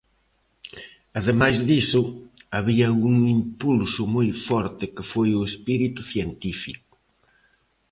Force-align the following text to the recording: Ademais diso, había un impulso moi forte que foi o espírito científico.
Ademais 1.19 1.57
diso, 1.69 2.01
había 2.59 2.87
un 3.11 3.15
impulso 3.37 4.01
moi 4.15 4.29
forte 4.47 4.85
que 4.95 5.03
foi 5.11 5.29
o 5.39 5.45
espírito 5.51 6.01
científico. 6.11 6.95